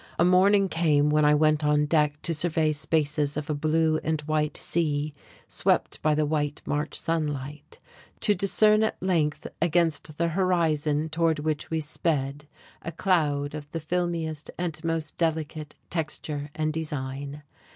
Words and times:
A 0.17 0.25
morning 0.25 0.67
came 0.67 1.11
when 1.11 1.25
I 1.25 1.35
went 1.35 1.63
on 1.63 1.85
deck 1.85 2.23
to 2.23 2.33
survey 2.33 2.71
spaces 2.71 3.37
of 3.37 3.51
a 3.51 3.53
blue 3.53 3.99
and 4.03 4.19
white 4.21 4.57
sea 4.57 5.13
swept 5.47 6.01
by 6.01 6.15
the 6.15 6.25
white 6.25 6.59
March 6.65 6.95
sunlight; 6.99 7.77
to 8.21 8.33
discern 8.33 8.81
at 8.81 8.97
length 8.99 9.45
against 9.61 10.17
the 10.17 10.29
horizon 10.29 11.07
toward 11.09 11.37
which 11.37 11.69
we 11.69 11.81
sped 11.81 12.47
a 12.81 12.91
cloud 12.91 13.53
of 13.53 13.69
the 13.69 13.79
filmiest 13.79 14.49
and 14.57 14.83
most 14.83 15.17
delicate 15.17 15.75
texture 15.91 16.49
and 16.55 16.73
design. 16.73 17.43